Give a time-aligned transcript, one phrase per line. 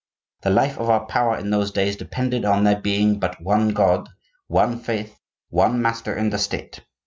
[0.41, 4.09] The life of our power in those days depended on their being but one God,
[4.47, 5.15] one Faith,
[5.49, 6.79] one Master in the State.